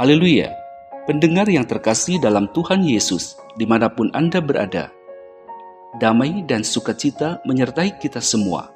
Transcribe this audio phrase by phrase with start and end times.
[0.00, 0.56] Haleluya!
[1.04, 4.88] Pendengar yang terkasih dalam Tuhan Yesus, di mana pun Anda berada,
[6.00, 8.72] damai dan sukacita menyertai kita semua.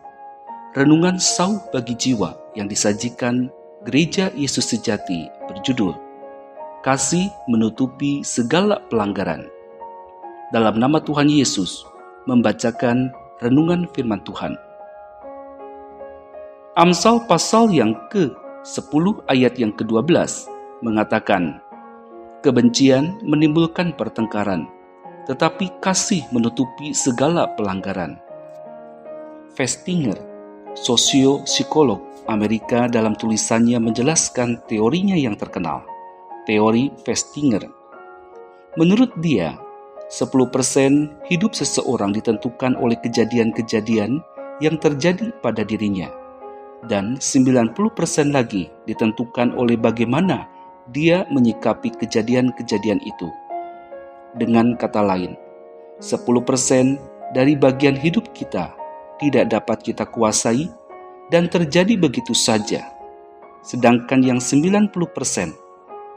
[0.77, 3.49] Renungan sauh bagi jiwa yang disajikan
[3.89, 5.97] Gereja Yesus Sejati berjudul
[6.85, 9.49] Kasih Menutupi Segala Pelanggaran.
[10.53, 11.89] Dalam nama Tuhan Yesus,
[12.29, 13.09] membacakan
[13.41, 14.61] renungan firman Tuhan.
[16.77, 20.53] Amsal pasal yang ke-10 ayat yang ke-12
[20.85, 21.65] mengatakan,
[22.45, 24.69] Kebencian menimbulkan pertengkaran,
[25.25, 28.21] tetapi kasih menutupi segala pelanggaran.
[29.57, 30.21] Festinger,
[30.77, 35.89] sosio-psikolog Amerika dalam tulisannya menjelaskan teorinya yang terkenal,
[36.45, 37.65] teori Festinger.
[38.77, 39.57] Menurut dia,
[40.13, 44.21] 10% hidup seseorang ditentukan oleh kejadian-kejadian
[44.61, 46.13] yang terjadi pada dirinya,
[46.85, 47.73] dan 90%
[48.37, 50.54] lagi ditentukan oleh bagaimana
[50.91, 53.29] dia menyikapi kejadian-kejadian itu.
[54.35, 55.39] Dengan kata lain,
[56.03, 58.75] 10% dari bagian hidup kita
[59.23, 60.69] tidak dapat kita kuasai
[61.31, 62.93] dan terjadi begitu saja.
[63.65, 64.93] Sedangkan yang 90%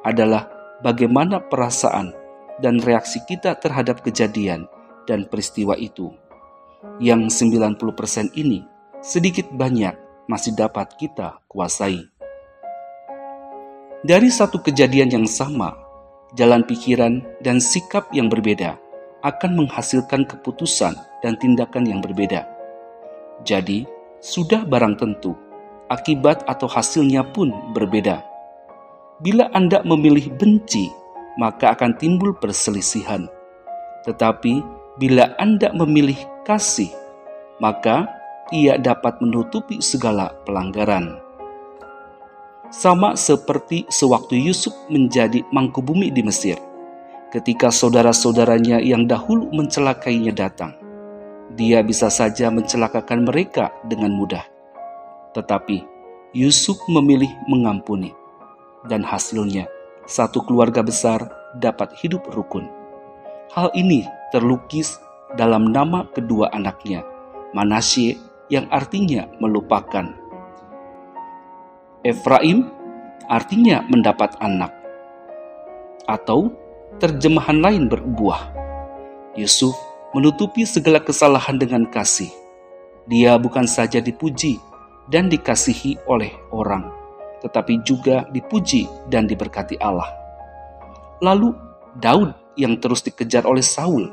[0.04, 0.52] adalah
[0.84, 2.12] bagaimana perasaan
[2.60, 4.68] dan reaksi kita terhadap kejadian
[5.08, 6.12] dan peristiwa itu.
[7.00, 8.66] Yang 90% ini
[9.00, 9.96] sedikit banyak
[10.28, 12.17] masih dapat kita kuasai.
[14.06, 15.74] Dari satu kejadian yang sama,
[16.38, 18.78] jalan pikiran dan sikap yang berbeda
[19.26, 20.94] akan menghasilkan keputusan
[21.26, 22.46] dan tindakan yang berbeda.
[23.42, 23.90] Jadi,
[24.22, 25.34] sudah barang tentu,
[25.90, 28.22] akibat atau hasilnya pun berbeda.
[29.18, 30.94] Bila Anda memilih benci,
[31.42, 33.26] maka akan timbul perselisihan.
[34.06, 34.62] Tetapi
[35.02, 36.94] bila Anda memilih kasih,
[37.58, 38.06] maka
[38.54, 41.27] ia dapat menutupi segala pelanggaran
[42.70, 46.60] sama seperti sewaktu Yusuf menjadi mangku bumi di Mesir.
[47.28, 50.76] Ketika saudara-saudaranya yang dahulu mencelakainya datang,
[51.56, 54.44] dia bisa saja mencelakakan mereka dengan mudah.
[55.36, 55.84] Tetapi
[56.36, 58.12] Yusuf memilih mengampuni,
[58.88, 59.68] dan hasilnya
[60.08, 61.28] satu keluarga besar
[61.60, 62.68] dapat hidup rukun.
[63.52, 65.00] Hal ini terlukis
[65.36, 67.04] dalam nama kedua anaknya,
[67.52, 68.16] Manasye
[68.48, 70.27] yang artinya melupakan
[72.08, 72.72] Efraim
[73.28, 74.72] artinya mendapat anak.
[76.08, 76.56] Atau
[77.04, 78.56] terjemahan lain berbuah.
[79.36, 79.76] Yusuf
[80.16, 82.32] menutupi segala kesalahan dengan kasih.
[83.12, 84.56] Dia bukan saja dipuji
[85.12, 86.88] dan dikasihi oleh orang,
[87.44, 90.08] tetapi juga dipuji dan diberkati Allah.
[91.20, 91.52] Lalu
[92.00, 94.08] Daud yang terus dikejar oleh Saul,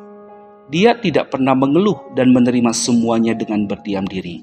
[0.66, 4.42] dia tidak pernah mengeluh dan menerima semuanya dengan berdiam diri.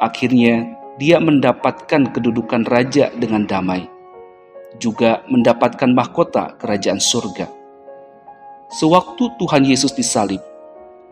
[0.00, 3.88] Akhirnya dia mendapatkan kedudukan raja dengan damai,
[4.76, 7.48] juga mendapatkan mahkota kerajaan surga.
[8.72, 10.40] Sewaktu Tuhan Yesus disalib,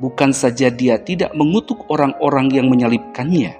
[0.00, 3.56] bukan saja dia tidak mengutuk orang-orang yang menyalibkannya,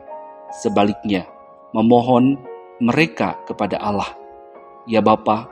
[0.60, 1.28] sebaliknya
[1.76, 2.40] memohon
[2.80, 4.08] mereka kepada Allah.
[4.88, 5.48] Ya Bapa,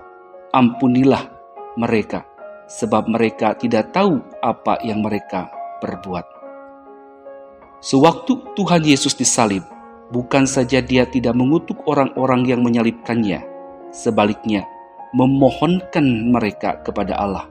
[0.56, 1.28] ampunilah
[1.76, 2.24] mereka,
[2.66, 5.52] sebab mereka tidak tahu apa yang mereka
[5.84, 6.24] perbuat.
[7.84, 9.62] Sewaktu Tuhan Yesus disalib,
[10.08, 13.44] bukan saja dia tidak mengutuk orang-orang yang menyalibkannya,
[13.92, 14.64] sebaliknya
[15.12, 17.46] memohonkan mereka kepada Allah.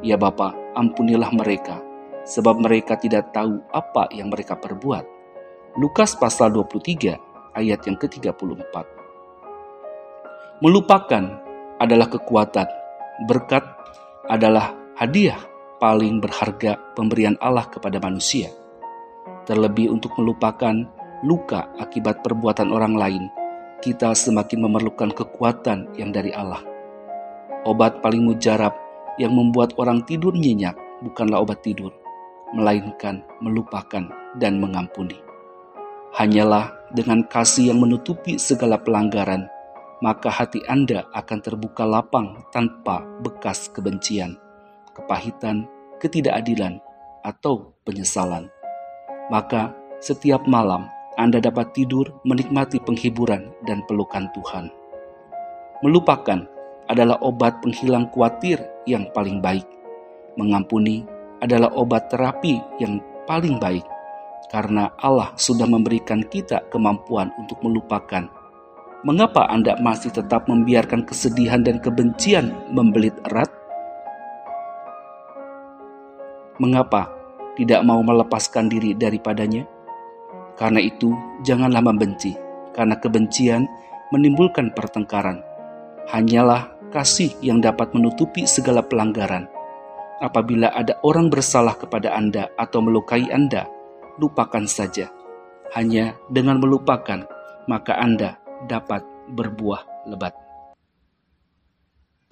[0.00, 1.80] Ya Bapa, ampunilah mereka,
[2.24, 5.04] sebab mereka tidak tahu apa yang mereka perbuat.
[5.76, 8.74] Lukas pasal 23 ayat yang ke-34.
[10.64, 11.24] Melupakan
[11.76, 12.68] adalah kekuatan,
[13.28, 13.64] berkat
[14.24, 15.36] adalah hadiah
[15.76, 18.48] paling berharga pemberian Allah kepada manusia.
[19.44, 20.74] Terlebih untuk melupakan
[21.26, 23.24] luka akibat perbuatan orang lain,
[23.82, 26.62] kita semakin memerlukan kekuatan yang dari Allah.
[27.66, 28.70] Obat paling mujarab
[29.18, 31.90] yang membuat orang tidur nyenyak bukanlah obat tidur,
[32.54, 34.06] melainkan melupakan
[34.38, 35.18] dan mengampuni.
[36.14, 39.50] Hanyalah dengan kasih yang menutupi segala pelanggaran,
[39.98, 44.38] maka hati Anda akan terbuka lapang tanpa bekas kebencian,
[44.94, 45.66] kepahitan,
[45.98, 46.78] ketidakadilan,
[47.26, 48.46] atau penyesalan.
[49.26, 54.68] Maka setiap malam anda dapat tidur menikmati penghiburan dan pelukan Tuhan.
[55.80, 56.44] Melupakan
[56.92, 59.64] adalah obat penghilang khawatir yang paling baik.
[60.36, 61.08] Mengampuni
[61.40, 63.84] adalah obat terapi yang paling baik,
[64.52, 68.28] karena Allah sudah memberikan kita kemampuan untuk melupakan.
[69.04, 73.48] Mengapa Anda masih tetap membiarkan kesedihan dan kebencian membelit erat?
[76.60, 77.08] Mengapa
[77.56, 79.75] tidak mau melepaskan diri daripadanya?
[80.56, 81.12] Karena itu,
[81.44, 82.32] janganlah membenci,
[82.72, 83.68] karena kebencian
[84.10, 85.44] menimbulkan pertengkaran.
[86.08, 89.44] Hanyalah kasih yang dapat menutupi segala pelanggaran.
[90.16, 93.68] Apabila ada orang bersalah kepada Anda atau melukai Anda,
[94.16, 95.12] lupakan saja.
[95.76, 97.28] Hanya dengan melupakan,
[97.68, 100.32] maka Anda dapat berbuah lebat.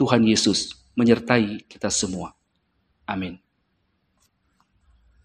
[0.00, 2.32] Tuhan Yesus menyertai kita semua.
[3.04, 3.43] Amin.